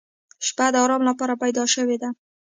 •شپه 0.47 0.65
د 0.73 0.75
آرام 0.83 1.01
لپاره 1.09 1.33
پیدا 1.43 1.63
شوې 1.73 1.97
ده. 2.01 2.09